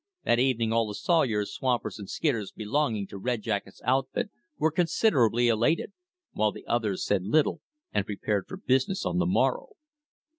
[0.23, 5.47] That evening all the sawyers, swampers, and skidders belonging to Red Jacket's outfit were considerably
[5.47, 5.93] elated;
[6.31, 7.61] while the others said little
[7.93, 9.73] and prepared for business on the morrow.